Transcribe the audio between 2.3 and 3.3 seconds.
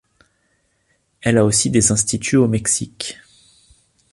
au Mexique.